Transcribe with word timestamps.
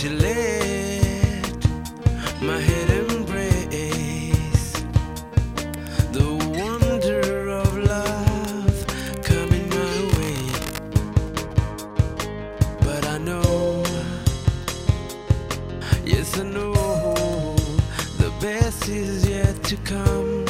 to 0.00 0.08
let 0.08 1.66
my 2.40 2.58
head 2.58 2.88
embrace 3.10 4.72
the 6.12 6.26
wonder 6.56 7.50
of 7.50 7.76
love 7.76 8.86
coming 9.22 9.68
my 9.68 9.96
way. 10.16 10.40
But 12.80 13.06
I 13.08 13.18
know, 13.18 13.84
yes, 16.06 16.38
I 16.38 16.44
know 16.44 17.56
the 18.16 18.32
best 18.40 18.88
is 18.88 19.28
yet 19.28 19.62
to 19.64 19.76
come. 19.84 20.49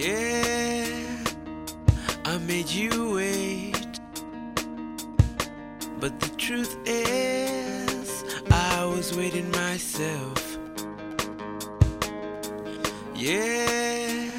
Yeah, 0.00 0.86
I 2.24 2.38
made 2.46 2.70
you 2.70 3.16
wait. 3.16 3.98
But 5.98 6.20
the 6.20 6.28
truth 6.36 6.76
is, 6.86 8.22
I 8.48 8.84
was 8.84 9.16
waiting 9.16 9.50
myself. 9.50 10.56
Yeah, 13.16 14.30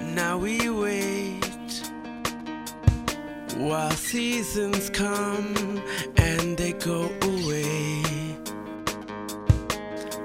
now 0.00 0.38
we 0.38 0.68
wait 0.70 1.44
while 3.56 3.92
seasons 3.92 4.90
come 4.90 5.54
and 6.16 6.56
they 6.56 6.72
go 6.72 7.08
away. 7.22 8.02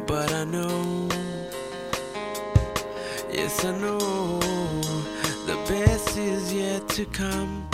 But 0.07 0.33
I 0.33 0.43
know, 0.45 0.86
yes, 3.37 3.63
I 3.63 3.71
know 3.77 4.39
the 5.45 5.55
best 5.69 6.17
is 6.17 6.51
yet 6.51 6.87
to 6.89 7.05
come. 7.05 7.67